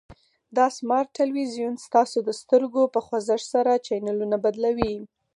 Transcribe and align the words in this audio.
دا 0.57 0.65
سمارټ 0.77 1.07
تلویزیون 1.19 1.73
ستاسو 1.85 2.17
د 2.27 2.29
سترګو 2.41 2.83
په 2.93 2.99
خوځښت 3.05 3.47
سره 3.53 3.83
چینلونه 3.85 4.35
بدلوي. 4.43 4.95